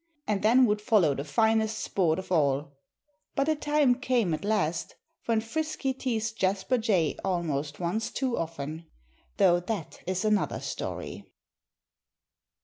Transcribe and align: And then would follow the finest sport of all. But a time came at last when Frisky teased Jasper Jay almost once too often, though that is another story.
And 0.25 0.41
then 0.41 0.65
would 0.65 0.81
follow 0.81 1.13
the 1.13 1.23
finest 1.23 1.77
sport 1.77 2.17
of 2.17 2.31
all. 2.31 2.71
But 3.35 3.47
a 3.47 3.55
time 3.55 3.93
came 3.93 4.33
at 4.33 4.43
last 4.43 4.95
when 5.27 5.41
Frisky 5.41 5.93
teased 5.93 6.37
Jasper 6.39 6.79
Jay 6.79 7.15
almost 7.23 7.79
once 7.79 8.09
too 8.09 8.35
often, 8.35 8.87
though 9.37 9.59
that 9.59 10.01
is 10.07 10.25
another 10.25 10.59
story. 10.59 11.31